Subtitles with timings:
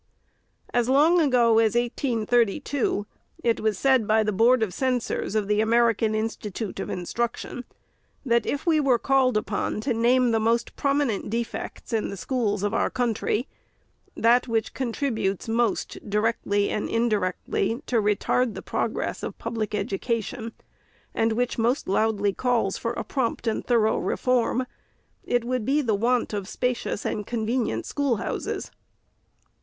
[0.73, 3.05] As long ago as 1832,
[3.43, 7.65] it was said by the Board of Cen sors of the American Institute of Instruction,
[8.25, 12.63] that" if we were called upon to name the most prominent defects in the schools
[12.63, 13.47] of our country,—
[14.27, 20.51] that which contributes most, directly and indirectly, to retard the progress of public education,
[21.13, 24.65] and which most loudly calls for a prompt and thorough reform,—
[25.23, 28.71] it would be the want of spacious and convenient schoolhouses."